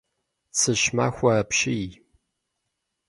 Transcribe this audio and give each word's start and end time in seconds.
Цыщ 0.57 0.81
махуэ 0.95 1.31
апщий. 1.41 1.87